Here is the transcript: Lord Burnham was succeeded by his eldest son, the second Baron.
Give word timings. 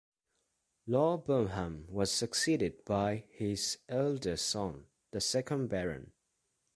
Lord 0.87 1.25
Burnham 1.25 1.85
was 1.87 2.11
succeeded 2.11 2.83
by 2.85 3.25
his 3.29 3.77
eldest 3.87 4.47
son, 4.49 4.87
the 5.11 5.21
second 5.21 5.67
Baron. 5.67 6.11